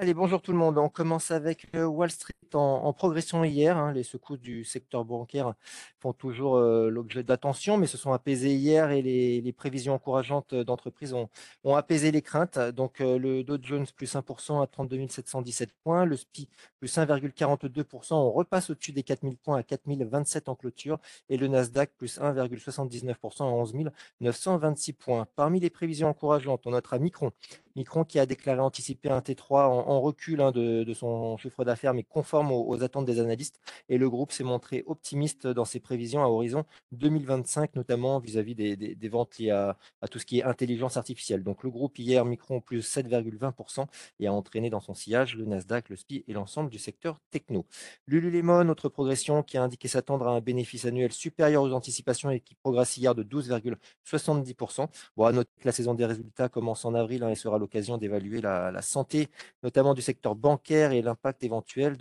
Allez, 0.00 0.14
bonjour 0.14 0.40
tout 0.40 0.52
le 0.52 0.58
monde. 0.58 0.78
On 0.78 0.88
commence 0.88 1.32
avec 1.32 1.66
euh, 1.74 1.84
Wall 1.84 2.08
Street 2.12 2.32
en, 2.54 2.92
progression 2.92 3.42
hier. 3.42 3.76
hein. 3.76 3.92
Les 3.92 4.04
secousses 4.04 4.38
du 4.38 4.64
secteur 4.64 5.04
bancaire 5.04 5.54
font 5.98 6.12
toujours 6.12 6.56
euh, 6.56 6.88
l'objet 6.88 7.24
d'attention, 7.24 7.76
mais 7.78 7.88
se 7.88 7.96
sont 7.98 8.12
apaisées 8.12 8.54
hier 8.54 8.92
et 8.92 9.02
les, 9.02 9.52
prévisions 9.52 9.94
encourageantes 9.94 10.54
d'entreprises 10.54 11.14
ont, 11.14 11.28
ont 11.64 11.74
apaisé 11.74 12.12
les 12.12 12.22
craintes. 12.22 12.60
Donc 12.60 13.00
euh, 13.00 13.18
le 13.18 13.42
Dow 13.42 13.58
Jones 13.60 13.86
plus 13.96 14.14
1% 14.14 14.62
à 14.62 14.68
32 14.68 15.08
717 15.08 15.72
points, 15.82 16.04
le 16.04 16.16
SPI 16.16 16.48
plus 16.78 16.96
1,42%, 16.96 18.14
on 18.14 18.30
repasse 18.30 18.70
au-dessus 18.70 18.92
des 18.92 19.02
4000 19.02 19.36
points 19.36 19.58
à 19.58 19.64
4027 19.64 20.48
en 20.48 20.54
clôture 20.54 20.98
et 21.28 21.36
le 21.36 21.48
Nasdaq 21.48 21.90
plus 21.98 22.20
1,79% 22.20 23.42
à 23.42 23.44
11 23.46 23.74
926 24.20 24.92
points. 24.92 25.26
Parmi 25.34 25.58
les 25.58 25.70
prévisions 25.70 26.08
encourageantes, 26.08 26.66
on 26.66 26.70
notera 26.70 27.00
Micron 27.00 27.32
Micron 27.78 28.04
qui 28.04 28.18
a 28.18 28.26
déclaré 28.26 28.60
anticiper 28.60 29.08
un 29.08 29.20
T3 29.20 29.66
en, 29.66 30.00
recul 30.00 30.40
hein, 30.40 30.50
de, 30.50 30.92
son 30.94 31.36
chiffre 31.36 31.64
d'affaires, 31.64 31.94
mais 31.94 32.02
conforme 32.02 32.50
aux, 32.50 32.82
attentes 32.82 33.06
des 33.06 33.20
analystes. 33.20 33.60
Et 33.88 33.98
le 33.98 34.10
groupe 34.10 34.32
s'est 34.32 34.44
montré 34.44 34.82
optimiste 34.86 35.46
dans 35.46 35.64
ses 35.64 35.78
prévisions 35.78 36.22
à 36.22 36.26
horizon 36.26 36.64
2025, 36.92 37.76
notamment 37.76 38.18
vis-à-vis 38.18 38.54
-vis 38.54 38.96
des, 38.96 39.08
ventes 39.08 39.38
liées 39.38 39.50
à, 39.50 39.76
tout 40.10 40.18
ce 40.18 40.26
qui 40.26 40.40
est 40.40 40.42
intelligence 40.42 40.96
artificielle. 40.96 41.42
Donc 41.44 41.62
le 41.62 41.70
groupe 41.70 41.98
hier, 41.98 42.24
Micron 42.24 42.60
plus 42.60 42.80
7,20% 42.80 43.86
et 44.18 44.26
a 44.26 44.32
entraîné 44.32 44.70
dans 44.70 44.80
son 44.80 44.94
sillage 44.94 45.36
le 45.36 45.44
Nasdaq, 45.44 45.88
le 45.88 45.96
SPI 45.96 46.24
et 46.26 46.32
l'ensemble 46.32 46.70
du 46.70 46.78
secteur 46.78 47.20
techno. 47.30 47.64
Lululemon, 48.08 48.68
autre 48.70 48.88
progression 48.88 49.42
qui 49.44 49.56
a 49.56 49.62
indiqué 49.62 49.86
s'attendre 49.86 50.26
à 50.26 50.32
un 50.32 50.40
bénéfice 50.40 50.84
annuel 50.84 51.12
supérieur 51.12 51.62
aux 51.62 51.72
anticipations 51.72 52.30
et 52.30 52.40
qui 52.40 52.54
progresse 52.56 52.96
hier 52.96 53.14
de 53.14 53.22
12,70%. 53.22 54.88
Bon, 55.16 55.24
à 55.26 55.32
noter 55.32 55.50
que 55.60 55.66
la 55.66 55.72
saison 55.72 55.94
des 55.94 56.06
résultats 56.06 56.48
commence 56.48 56.84
en 56.84 56.94
avril 56.94 57.22
hein, 57.22 57.30
et 57.30 57.36
sera 57.36 57.58
l'occasion 57.68 57.98
d'évaluer 57.98 58.40
la, 58.40 58.80
santé, 58.80 59.28
notamment 59.62 59.92
du 59.92 60.00
secteur 60.00 60.34
bancaire 60.34 60.92
et 60.92 61.02
l'impact 61.02 61.44
éventuel 61.44 61.96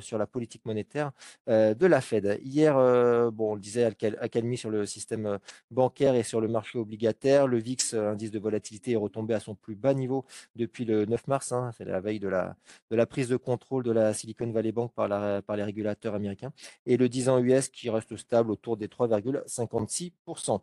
sur 0.00 0.16
la 0.16 0.26
politique 0.26 0.64
monétaire 0.64 1.12
euh, 1.48 1.74
de 1.74 1.86
la 1.86 2.00
Fed. 2.00 2.40
Hier, 2.42 2.76
euh, 2.78 3.30
bon, 3.30 3.52
on 3.52 3.54
le 3.54 3.60
disait, 3.60 3.84
accalmie 3.84 4.56
sur 4.56 4.70
le 4.70 4.86
système 4.86 5.26
euh, 5.26 5.38
bancaire 5.70 6.14
et 6.14 6.22
sur 6.22 6.40
le 6.40 6.48
marché 6.48 6.78
obligataire. 6.78 7.46
Le 7.46 7.58
VIX, 7.58 7.94
indice 7.94 8.30
de 8.30 8.38
volatilité, 8.38 8.92
est 8.92 8.96
retombé 8.96 9.34
à 9.34 9.40
son 9.40 9.54
plus 9.54 9.74
bas 9.74 9.92
niveau 9.92 10.24
depuis 10.56 10.86
le 10.86 11.04
9 11.04 11.26
mars. 11.28 11.52
Hein, 11.52 11.72
C'est 11.76 11.84
la 11.84 12.00
veille 12.00 12.20
de 12.20 12.28
la, 12.28 12.56
de 12.90 12.96
la 12.96 13.06
prise 13.06 13.28
de 13.28 13.36
contrôle 13.36 13.82
de 13.84 13.92
la 13.92 14.14
Silicon 14.14 14.50
Valley 14.50 14.72
Bank 14.72 14.92
par, 14.94 15.08
par 15.42 15.56
les 15.56 15.62
régulateurs 15.64 16.14
américains. 16.14 16.52
Et 16.86 16.96
le 16.96 17.08
10 17.08 17.28
ans 17.28 17.38
US 17.38 17.68
qui 17.68 17.90
reste 17.90 18.16
stable 18.16 18.50
autour 18.50 18.76
des 18.78 18.88
3,56%. 18.88 20.60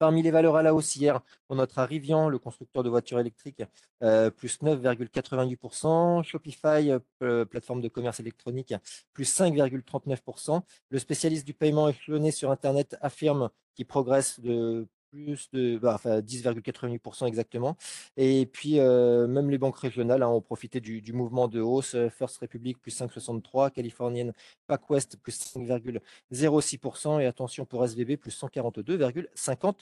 Parmi 0.00 0.22
les 0.22 0.30
valeurs 0.30 0.56
à 0.56 0.62
la 0.62 0.74
hausse 0.74 0.96
hier, 0.96 1.20
on 1.50 1.56
notera 1.56 1.84
Rivian, 1.84 2.30
le 2.30 2.38
constructeur 2.38 2.82
de 2.82 2.88
voitures 2.88 3.20
électriques, 3.20 3.62
euh, 4.02 4.30
plus 4.30 4.62
9,88%. 4.62 6.22
Shopify, 6.22 6.90
euh, 7.22 7.44
plateforme 7.44 7.82
de 7.82 7.88
commerce 7.88 8.18
électronique, 8.18 8.72
plus 9.12 9.26
5,39%. 9.26 10.62
Le 10.88 10.98
spécialiste 10.98 11.46
du 11.46 11.52
paiement 11.52 11.86
échelonné 11.90 12.30
sur 12.30 12.50
Internet 12.50 12.96
affirme 13.02 13.50
qu'il 13.74 13.84
progresse 13.84 14.40
de 14.40 14.88
plus 15.10 15.50
de 15.52 15.78
bah, 15.78 15.94
enfin 15.94 16.20
10,88% 16.20 17.26
exactement. 17.26 17.76
Et 18.16 18.46
puis, 18.46 18.78
euh, 18.78 19.26
même 19.26 19.50
les 19.50 19.58
banques 19.58 19.78
régionales 19.78 20.22
hein, 20.22 20.28
ont 20.28 20.40
profité 20.40 20.80
du, 20.80 21.12
mouvement 21.12 21.48
de 21.48 21.60
hausse. 21.60 21.96
First 22.10 22.38
Republic, 22.38 22.78
plus 22.78 22.98
5,63%. 22.98 23.70
Californienne 23.72 24.32
PacWest, 24.66 25.16
plus 25.16 25.38
5,06%. 25.40 27.20
Et 27.20 27.26
attention 27.26 27.64
pour 27.64 27.84
SVB, 27.84 28.16
plus 28.16 28.32
142,50%. 28.32 29.74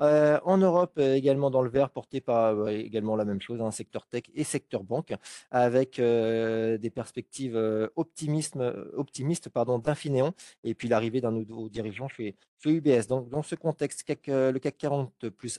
Euh, 0.00 0.38
en 0.44 0.58
Europe, 0.58 0.98
également 0.98 1.50
dans 1.50 1.62
le 1.62 1.70
vert, 1.70 1.90
porté 1.90 2.20
par 2.20 2.58
euh, 2.58 2.68
également 2.68 3.16
la 3.16 3.24
même 3.24 3.40
chose, 3.40 3.60
un 3.60 3.66
hein, 3.66 3.70
secteur 3.70 4.06
tech 4.06 4.24
et 4.34 4.44
secteur 4.44 4.84
banque, 4.84 5.14
avec 5.50 5.98
euh, 5.98 6.78
des 6.78 6.90
perspectives 6.90 7.56
optimistes 7.96 8.56
pardon, 9.52 9.78
d'Infineon, 9.78 10.32
et 10.64 10.74
puis 10.74 10.88
l'arrivée 10.88 11.20
d'un 11.20 11.32
nouveau 11.32 11.68
dirigeant 11.68 12.08
chez, 12.08 12.36
chez 12.62 12.70
UBS. 12.70 13.06
Donc, 13.08 13.28
dans 13.28 13.42
ce 13.42 13.54
contexte, 13.54 14.04
le 14.26 14.58
CAC 14.58 14.76
40 14.78 15.28
plus 15.30 15.58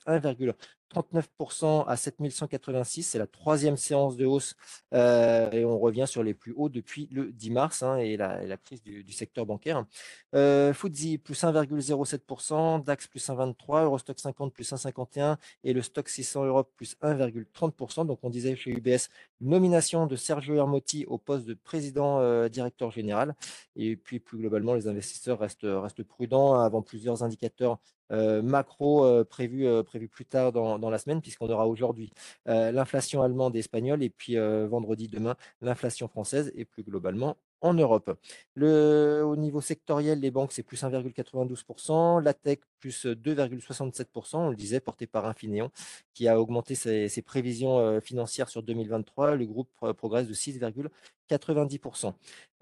1,39% 0.94 1.86
à 1.88 1.96
7186, 1.96 3.04
c'est 3.04 3.20
la 3.20 3.28
troisième 3.28 3.78
séance 3.78 4.18
de 4.18 4.26
hausse, 4.26 4.56
euh, 4.94 5.52
et 5.52 5.66
on 5.66 5.80
revient 5.80 6.06
sur 6.08 6.24
les 6.24 6.34
plus 6.34 6.54
hauts 6.54 6.70
depuis 6.70 7.08
le 7.12 7.32
10 7.32 7.50
mars 7.52 7.84
hein, 7.84 7.98
et, 7.98 8.18
la, 8.18 8.58
crise 8.58 8.82
du, 8.82 9.12
secteur 9.12 9.46
bancaire. 9.46 9.86
Euh, 10.34 10.74
FTSE 10.74 11.18
plus 11.24 11.44
1,07%, 11.44 12.84
DAX 12.84 13.08
plus 13.08 13.28
1,23, 13.28 13.84
Eurostock 13.84 14.20
50 14.20 14.54
plus 14.54 14.72
1,51 14.72 15.38
et 15.64 15.74
le 15.74 15.82
Stock 15.82 16.08
600 16.08 16.46
Europe 16.46 16.72
plus 16.76 16.96
1,30%. 17.02 18.06
Donc 18.06 18.20
on 18.24 18.30
disait 18.30 18.56
chez 18.56 18.72
UBS, 18.72 19.10
nomination 19.42 20.08
de 20.08 20.16
Sergio 20.16 20.56
Hermotti 20.56 21.06
au 21.06 21.18
poste 21.18 21.46
de 21.46 21.54
président 21.54 22.20
euh, 22.20 22.50
directeur 22.50 22.92
général. 22.92 23.36
Et 23.76 23.96
puis 23.96 24.20
plus 24.20 24.38
globalement, 24.38 24.74
les 24.74 24.88
investisseurs 24.88 25.40
restent, 25.40 25.68
restent 25.68 26.04
prudents 26.04 26.56
avant 26.56 26.82
plusieurs 26.82 27.24
indicateurs 27.24 27.80
macro 28.12 29.06
euh, 29.06 29.24
prévu, 29.24 29.68
euh, 29.68 29.84
prévu 29.84 30.08
plus 30.08 30.26
tard 30.26 30.52
dans, 30.52 30.80
dans 30.80 30.90
la 30.90 30.98
semaine, 30.98 31.22
puisqu'on 31.22 31.50
aura 31.50 31.68
aujourd'hui 31.68 32.12
euh, 32.48 32.72
l'inflation 32.72 33.22
allemande 33.22 33.56
et 33.56 33.60
espagnole, 33.60 34.04
et 34.04 34.10
puis 34.10 34.38
euh, 34.38 34.68
vendredi 34.68 35.08
demain, 35.08 35.36
l'inflation 35.62 36.08
française, 36.08 36.52
et 36.56 36.66
plus 36.66 36.84
globalement 36.84 37.38
en 37.62 37.74
Europe. 37.74 38.18
Au 38.58 39.36
niveau 39.36 39.62
sectoriel, 39.62 40.20
les 40.20 40.32
banques, 40.32 40.52
c'est 40.52 40.64
plus 40.64 40.82
1,92%, 40.84 42.22
la 42.22 42.34
tech, 42.34 42.60
plus 42.80 43.06
2,67%, 43.06 44.38
on 44.38 44.50
le 44.50 44.56
disait, 44.56 44.80
porté 44.80 45.08
par 45.08 45.26
Infineon, 45.26 45.72
qui 46.14 46.28
a 46.28 46.40
augmenté 46.40 46.76
ses, 46.76 47.22
prévisions 47.22 48.00
financières 48.02 48.50
sur 48.50 48.64
2023. 48.64 49.36
Le 49.36 49.46
groupe 49.46 49.70
progresse 49.98 50.28
de 50.28 50.34
6,90%. 50.34 52.14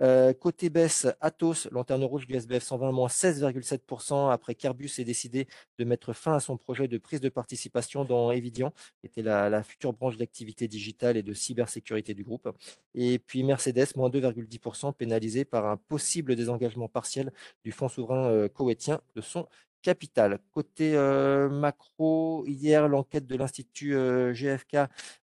Euh, 0.01 0.33
côté 0.33 0.69
baisse, 0.69 1.07
Atos, 1.21 1.67
lanterne 1.71 2.03
rouge 2.03 2.25
du 2.25 2.35
SBF 2.35 2.63
120, 2.63 2.91
moins 2.91 3.07
16,7% 3.07 4.31
après 4.31 4.55
qu'Airbus 4.55 4.89
ait 4.97 5.03
décidé 5.03 5.47
de 5.77 5.85
mettre 5.85 6.13
fin 6.13 6.33
à 6.33 6.39
son 6.39 6.57
projet 6.57 6.87
de 6.87 6.97
prise 6.97 7.21
de 7.21 7.29
participation 7.29 8.03
dans 8.03 8.31
Evidian, 8.31 8.73
qui 8.99 9.07
était 9.07 9.21
la, 9.21 9.49
la 9.49 9.63
future 9.63 9.93
branche 9.93 10.17
d'activité 10.17 10.67
digitale 10.67 11.15
et 11.15 11.23
de 11.23 11.33
cybersécurité 11.33 12.13
du 12.13 12.23
groupe. 12.23 12.49
Et 12.95 13.19
puis 13.19 13.43
Mercedes, 13.43 13.87
moins 13.95 14.09
2,10%, 14.09 14.82
pénalisé 14.91 15.45
par 15.45 15.65
un 15.67 15.77
possible 15.77 16.35
désengagement 16.35 16.87
partiel 16.89 17.31
du 17.63 17.71
fonds 17.71 17.89
souverain 17.89 18.25
euh, 18.29 18.49
koweïtien 18.49 19.01
de 19.15 19.21
son 19.21 19.47
capital. 19.83 20.39
Côté 20.51 20.95
euh, 20.95 21.49
macro, 21.49 22.45
hier, 22.47 22.87
l'enquête 22.87 23.27
de 23.27 23.35
l'Institut 23.35 23.95
euh, 23.95 24.33
GFK 24.33 24.77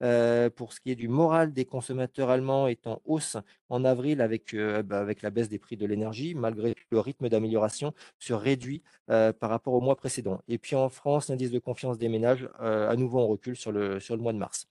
euh, 0.04 0.50
pour 0.50 0.74
ce 0.74 0.82
qui 0.82 0.92
est 0.92 0.96
du 0.96 1.08
moral 1.08 1.54
des 1.54 1.64
consommateurs 1.64 2.30
allemands 2.30 2.68
est 2.68 2.88
en 2.88 3.02
hausse 3.06 3.38
en 3.70 3.86
avril 3.86 4.20
avec, 4.20 4.54
euh, 4.54 4.84
bah, 4.84 5.00
avec 5.00 5.22
la 5.22 5.30
baisse 5.30 5.48
des 5.48 5.60
prix 5.60 5.78
de 5.78 5.86
l'énergie, 5.86 6.36
malgré 6.36 6.76
le 6.92 7.00
rythme 7.00 7.30
d'amélioration 7.30 7.94
se 8.20 8.34
réduit 8.34 8.84
euh, 9.10 9.32
par 9.32 9.50
rapport 9.50 9.74
au 9.74 9.82
mois 9.82 9.96
précédent. 9.96 10.42
Et 10.50 10.58
puis 10.58 10.76
en 10.76 10.90
France, 10.90 11.30
l'indice 11.30 11.52
de 11.52 11.60
confiance 11.60 11.98
des 11.98 12.10
ménages, 12.10 12.50
euh, 12.60 12.90
à 12.90 12.96
nouveau 12.96 13.20
en 13.20 13.28
recul 13.28 13.56
sur 13.56 13.72
le, 13.72 14.00
sur 14.00 14.16
le 14.18 14.22
mois 14.22 14.34
de 14.34 14.40
mars. 14.40 14.68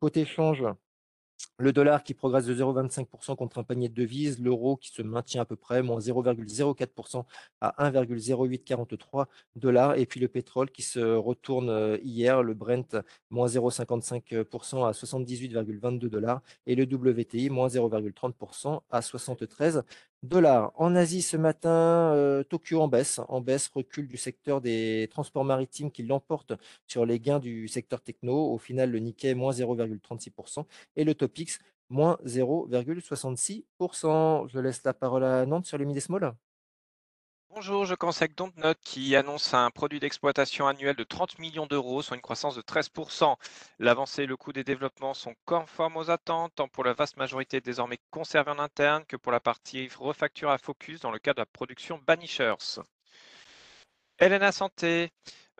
Côté 0.00 0.24
change, 0.24 0.64
le 1.58 1.72
dollar 1.72 2.02
qui 2.02 2.14
progresse 2.14 2.46
de 2.46 2.54
0,25% 2.54 3.36
contre 3.36 3.58
un 3.58 3.62
panier 3.62 3.88
de 3.88 3.94
devises, 3.94 4.40
l'euro 4.40 4.76
qui 4.76 4.90
se 4.90 5.02
maintient 5.02 5.42
à 5.42 5.44
peu 5.44 5.56
près, 5.56 5.82
moins 5.82 5.98
0,04% 5.98 7.24
à 7.60 7.90
1,0843 7.90 9.26
dollars, 9.56 9.96
et 9.96 10.06
puis 10.06 10.20
le 10.20 10.28
pétrole 10.28 10.70
qui 10.70 10.82
se 10.82 11.00
retourne 11.00 11.98
hier, 12.02 12.42
le 12.42 12.54
Brent 12.54 12.96
moins 13.30 13.46
0,55% 13.46 14.86
à 14.86 14.92
78,22 14.92 15.98
dollars, 16.08 16.42
et 16.66 16.74
le 16.74 16.84
WTI 16.84 17.50
moins 17.50 17.68
0,30% 17.68 18.80
à 18.90 19.02
73 19.02 19.82
dollars. 20.22 20.72
En 20.76 20.94
Asie 20.96 21.22
ce 21.22 21.36
matin, 21.36 22.12
euh, 22.14 22.42
Tokyo 22.44 22.80
en 22.80 22.88
baisse, 22.88 23.20
en 23.28 23.40
baisse, 23.40 23.68
recul 23.68 24.08
du 24.08 24.16
secteur 24.16 24.60
des 24.60 25.08
transports 25.10 25.44
maritimes 25.44 25.90
qui 25.90 26.02
l'emporte 26.02 26.52
sur 26.86 27.06
les 27.06 27.20
gains 27.20 27.38
du 27.38 27.68
secteur 27.68 28.00
techno. 28.02 28.52
Au 28.52 28.58
final, 28.58 28.90
le 28.90 28.98
Nikkei 28.98 29.34
moins 29.34 29.52
0,36% 29.52 30.66
et 30.96 31.04
le 31.04 31.14
Topix 31.14 31.58
moins 31.88 32.18
0,66%. 32.24 34.48
Je 34.48 34.58
laisse 34.58 34.82
la 34.84 34.94
parole 34.94 35.24
à 35.24 35.46
Nantes 35.46 35.66
sur 35.66 35.78
les 35.78 35.84
mid 35.84 36.00
small. 36.00 36.34
Bonjour, 37.52 37.84
je 37.84 37.94
avec 37.94 38.36
Dontnod 38.36 38.76
qui 38.80 39.16
annonce 39.16 39.54
un 39.54 39.72
produit 39.72 39.98
d'exploitation 39.98 40.68
annuel 40.68 40.94
de 40.94 41.02
30 41.02 41.40
millions 41.40 41.66
d'euros, 41.66 42.00
soit 42.00 42.14
une 42.14 42.22
croissance 42.22 42.54
de 42.54 42.62
13%. 42.62 43.34
L'avancée 43.80 44.22
et 44.22 44.26
le 44.26 44.36
coût 44.36 44.52
des 44.52 44.62
développements 44.62 45.14
sont 45.14 45.34
conformes 45.46 45.96
aux 45.96 46.10
attentes, 46.10 46.52
tant 46.54 46.68
pour 46.68 46.84
la 46.84 46.92
vaste 46.92 47.16
majorité 47.16 47.60
désormais 47.60 47.98
conservée 48.10 48.52
en 48.52 48.60
interne 48.60 49.04
que 49.04 49.16
pour 49.16 49.32
la 49.32 49.40
partie 49.40 49.88
refacture 49.98 50.50
à 50.50 50.58
focus 50.58 51.00
dans 51.00 51.10
le 51.10 51.18
cadre 51.18 51.38
de 51.38 51.42
la 51.42 51.46
production 51.46 52.00
Banishers. 52.06 52.82
Elena 54.20 54.52
Santé 54.52 55.10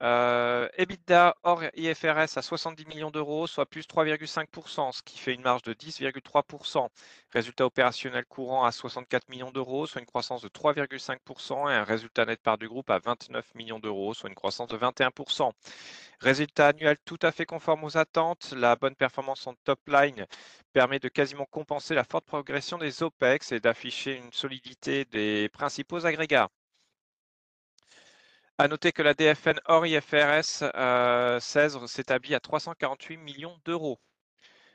Heu, 0.03 0.69
EBITDA 0.79 1.35
hors 1.43 1.63
IFRS 1.77 2.37
à 2.39 2.43
70 2.43 2.87
millions 2.87 3.11
d'euros, 3.11 3.47
soit 3.47 3.67
plus 3.67 3.87
3,5% 3.87 4.93
ce 4.93 5.03
qui 5.03 5.19
fait 5.19 5.35
une 5.35 5.43
marge 5.43 5.63
de 5.63 5.73
10,3% 5.75 6.89
Résultat 7.33 7.67
opérationnel 7.67 8.25
courant 8.27 8.65
à 8.65 8.73
64 8.73 9.29
millions 9.29 9.51
d'euros, 9.51 9.87
soit 9.87 10.01
une 10.01 10.07
croissance 10.07 10.41
de 10.43 10.49
3,5% 10.49 11.71
et 11.71 11.75
un 11.75 11.85
résultat 11.85 12.25
net 12.25 12.41
part 12.43 12.57
du 12.59 12.67
groupe 12.69 12.89
à 12.91 12.99
29 12.99 13.55
millions 13.55 13.79
d'euros, 13.79 14.15
soit 14.15 14.29
une 14.31 14.35
croissance 14.35 14.69
de 14.69 14.77
21% 14.79 15.53
Résultat 16.21 16.69
annuel 16.69 16.97
tout 17.05 17.19
à 17.23 17.33
fait 17.33 17.47
conforme 17.47 17.85
aux 17.85 17.97
attentes. 17.99 18.53
La 18.57 18.77
bonne 18.77 18.95
performance 18.97 19.47
en 19.47 19.55
top 19.65 19.81
line 19.89 20.27
permet 20.73 20.99
de 20.99 21.09
quasiment 21.09 21.47
compenser 21.47 21.95
la 21.95 22.05
forte 22.05 22.25
progression 22.27 22.79
des 22.79 23.03
OPEX 23.03 23.53
et 23.53 23.61
d'afficher 23.61 24.17
une 24.17 24.33
solidité 24.33 25.05
des 25.07 25.49
principaux 25.51 26.07
agrégats. 26.07 26.49
À 28.61 28.69
noter 28.69 28.93
que 28.93 29.01
la 29.01 29.15
DFN 29.15 29.59
hors 29.65 29.87
IFRS 29.87 30.65
16 31.41 31.79
s'établit 31.87 32.35
à 32.35 32.41
348 32.41 33.17
millions 33.17 33.59
d'euros. 33.65 33.99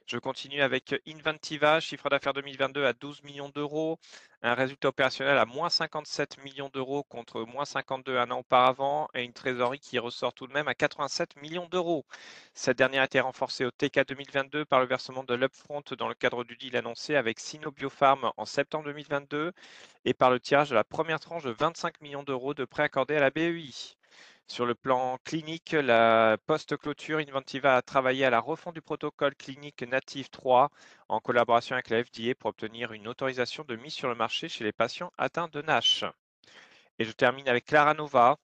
Je 0.07 0.19
continue 0.19 0.61
avec 0.61 0.93
Inventiva, 1.07 1.79
chiffre 1.79 2.09
d'affaires 2.09 2.33
2022 2.33 2.85
à 2.85 2.93
12 2.93 3.23
millions 3.23 3.49
d'euros, 3.49 3.97
un 4.43 4.53
résultat 4.53 4.89
opérationnel 4.89 5.35
à 5.39 5.45
moins 5.45 5.71
57 5.71 6.43
millions 6.43 6.69
d'euros 6.69 7.01
contre 7.03 7.41
moins 7.41 7.65
52 7.65 8.15
un 8.15 8.29
an 8.29 8.41
auparavant 8.41 9.07
et 9.15 9.23
une 9.23 9.33
trésorerie 9.33 9.79
qui 9.79 9.97
ressort 9.97 10.31
tout 10.35 10.45
de 10.45 10.53
même 10.53 10.67
à 10.67 10.75
87 10.75 11.37
millions 11.41 11.67
d'euros. 11.69 12.05
Cette 12.53 12.77
dernière 12.77 13.01
a 13.01 13.05
été 13.05 13.19
renforcée 13.19 13.65
au 13.65 13.71
TK 13.71 14.07
2022 14.07 14.63
par 14.65 14.79
le 14.79 14.85
versement 14.85 15.23
de 15.23 15.33
l'upfront 15.33 15.81
dans 15.97 16.07
le 16.07 16.13
cadre 16.13 16.43
du 16.43 16.55
deal 16.55 16.77
annoncé 16.77 17.15
avec 17.15 17.39
Sinobiofarm 17.39 18.31
en 18.37 18.45
septembre 18.45 18.85
2022 18.85 19.53
et 20.05 20.13
par 20.13 20.29
le 20.29 20.39
tirage 20.39 20.69
de 20.69 20.75
la 20.75 20.83
première 20.83 21.19
tranche 21.19 21.43
de 21.43 21.49
25 21.49 22.01
millions 22.01 22.21
d'euros 22.21 22.53
de 22.53 22.65
prêts 22.65 22.83
accordés 22.83 23.15
à 23.15 23.21
la 23.21 23.31
BEI. 23.31 23.71
Sur 24.47 24.65
le 24.65 24.75
plan 24.75 25.17
clinique, 25.23 25.71
la 25.73 26.37
post-clôture, 26.45 27.19
Inventiva 27.19 27.75
a 27.77 27.81
travaillé 27.81 28.25
à 28.25 28.29
la 28.29 28.39
refonte 28.39 28.75
du 28.75 28.81
protocole 28.81 29.35
clinique 29.35 29.81
Native 29.83 30.29
3 30.29 30.69
en 31.09 31.19
collaboration 31.19 31.75
avec 31.75 31.89
la 31.89 32.03
FDA 32.03 32.35
pour 32.35 32.49
obtenir 32.51 32.91
une 32.93 33.07
autorisation 33.07 33.63
de 33.63 33.75
mise 33.75 33.93
sur 33.93 34.07
le 34.07 34.15
marché 34.15 34.47
chez 34.47 34.63
les 34.63 34.71
patients 34.71 35.11
atteints 35.17 35.47
de 35.47 35.61
NASH. 35.61 36.05
Et 36.99 37.05
je 37.05 37.11
termine 37.11 37.49
avec 37.49 37.65
Claranova, 37.65 38.37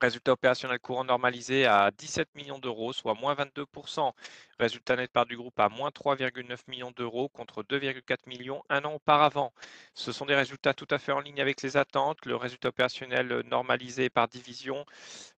Résultat 0.00 0.32
opérationnel 0.32 0.78
courant 0.78 1.04
normalisé 1.04 1.66
à 1.66 1.90
17 1.90 2.34
millions 2.34 2.58
d'euros, 2.58 2.94
soit 2.94 3.12
moins 3.12 3.34
22%. 3.34 4.12
Résultat 4.58 4.96
net 4.96 5.12
part 5.12 5.26
du 5.26 5.36
groupe 5.36 5.60
à 5.60 5.68
moins 5.68 5.90
3,9 5.90 6.58
millions 6.68 6.90
d'euros 6.92 7.28
contre 7.28 7.62
2,4 7.62 8.26
millions 8.26 8.62
un 8.70 8.82
an 8.86 8.94
auparavant. 8.94 9.52
Ce 9.92 10.10
sont 10.12 10.24
des 10.24 10.34
résultats 10.34 10.72
tout 10.72 10.86
à 10.90 10.98
fait 10.98 11.12
en 11.12 11.20
ligne 11.20 11.42
avec 11.42 11.60
les 11.60 11.76
attentes. 11.76 12.24
Le 12.24 12.34
résultat 12.34 12.68
opérationnel 12.68 13.42
normalisé 13.44 14.08
par 14.08 14.26
division, 14.26 14.86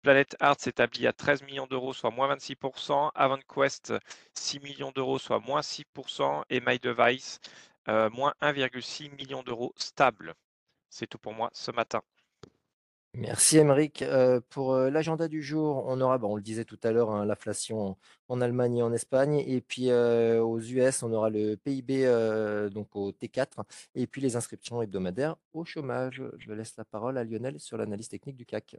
Planet 0.03 0.37
Art 0.41 0.61
s'établit 0.61 1.07
à 1.07 1.15
13 1.15 1.43
millions 1.43 1.67
d'euros, 1.67 1.95
soit 1.95 2.11
moins 2.11 2.29
26%. 2.35 3.13
AvantQuest, 3.15 3.95
6 4.35 4.61
millions 4.61 4.93
d'euros, 4.93 5.19
soit 5.19 5.41
moins 5.41 5.63
6%. 5.63 6.45
Et 6.51 6.61
MyDevice, 6.61 7.41
euh, 7.89 8.11
moins 8.11 8.35
1,6 8.43 9.09
million 9.17 9.43
d'euros 9.43 9.73
stable. 9.77 10.35
C'est 10.91 11.07
tout 11.07 11.19
pour 11.19 11.33
moi 11.33 11.49
ce 11.55 11.71
matin. 11.71 12.03
Merci 13.15 13.59
Aymeric. 13.59 14.03
Heu, 14.03 14.41
pour, 14.51 14.75
heu, 14.75 14.89
l'agenda 14.89 15.27
du 15.27 15.43
jour, 15.43 15.85
on 15.89 16.01
aura, 16.01 16.19
bah, 16.19 16.29
on 16.29 16.37
le 16.37 16.43
disait 16.43 16.65
tout 16.65 16.79
à 16.85 16.93
l'heure, 16.93 17.11
hein, 17.11 17.25
l'inflation 17.27 17.97
en 18.29 18.41
Allemagne 18.41 18.77
et 18.79 18.83
en 18.83 18.93
Espagne 18.93 19.43
et 19.45 19.61
puis, 19.61 19.91
heu, 19.91 20.41
aux 20.41 20.61
US, 20.61 21.03
on 21.03 21.13
aura 21.13 21.29
le 21.29 21.57
PIB, 21.57 22.71
donc 22.73 22.95
au 22.95 23.11
T4 23.11 23.65
et 23.97 24.07
puis 24.07 24.21
les 24.21 24.37
inscriptions 24.37 24.81
hebdomadaires 24.81 25.37
au 25.53 25.65
chômage. 25.65 26.23
Je 26.39 26.53
laisse 26.53 26.77
la 26.77 26.85
parole 26.85 27.19
à 27.19 27.25
Lionel 27.25 27.59
sur 27.59 27.77
l'analyse 27.77 28.09
technique 28.09 28.37
du 28.37 28.47
CAC. 28.47 28.77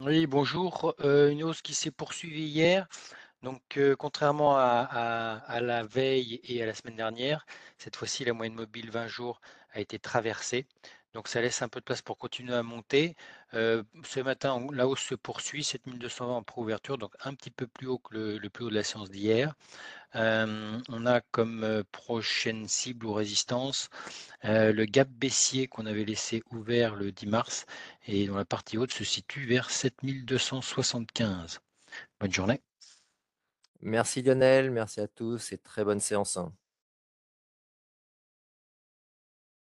Oui, 0.00 0.26
bonjour. 0.26 0.94
Une 1.04 1.42
hausse 1.42 1.60
qui 1.60 1.74
s'est 1.74 1.90
poursuivie 1.90 2.46
hier. 2.46 2.88
Donc, 3.42 3.78
contrairement 3.98 4.56
à 4.58 5.60
la 5.60 5.84
veille 5.84 6.40
et 6.44 6.62
à 6.62 6.66
la 6.66 6.74
semaine 6.74 6.96
dernière, 6.96 7.44
cette 7.78 7.96
fois-ci, 7.96 8.24
la 8.24 8.32
moyenne 8.32 8.54
mobile 8.54 8.90
20 8.90 9.08
jours 9.08 9.40
a 9.72 9.80
été 9.80 9.98
traversée. 9.98 10.66
Donc 11.14 11.28
ça 11.28 11.40
laisse 11.40 11.62
un 11.62 11.68
peu 11.68 11.80
de 11.80 11.84
place 11.84 12.02
pour 12.02 12.18
continuer 12.18 12.54
à 12.54 12.62
monter. 12.62 13.16
Heu, 13.54 13.84
ce 14.04 14.20
matin, 14.20 14.64
la 14.72 14.86
hausse 14.88 15.00
se 15.02 15.14
poursuit, 15.16 15.64
7220 15.64 16.26
en 16.36 16.42
préouverture, 16.42 16.98
donc 16.98 17.14
un 17.24 17.34
petit 17.34 17.50
peu 17.50 17.66
plus 17.66 17.86
haut 17.88 17.98
que 17.98 18.14
le 18.38 18.50
plus 18.50 18.64
haut 18.66 18.70
de 18.70 18.74
la 18.76 18.84
séance 18.84 19.10
d'hier. 19.10 19.54
Hem, 20.14 20.82
on 20.88 21.06
a 21.06 21.20
comme, 21.20 21.64
heu, 21.64 21.84
prochaine 21.92 22.68
cible 22.68 23.06
ou 23.06 23.12
résistance, 23.14 23.90
le 24.44 24.84
gap 24.86 25.08
baissier 25.08 25.68
qu'on 25.68 25.86
avait 25.86 26.04
laissé 26.04 26.42
ouvert 26.52 26.96
le 26.96 27.12
10 27.12 27.26
mars 27.26 27.66
et 28.06 28.26
dont 28.26 28.36
la 28.36 28.44
partie 28.44 28.78
haute 28.78 28.92
se 28.92 29.04
situe 29.04 29.46
vers 29.46 29.70
7275. 29.70 31.60
Bonne 32.20 32.32
journée. 32.32 32.60
Merci 33.82 34.22
Lionel, 34.22 34.70
merci 34.70 35.00
à 35.00 35.08
tous 35.08 35.52
et 35.52 35.58
très 35.58 35.84
bonne 35.84 36.00
séance. 36.00 36.38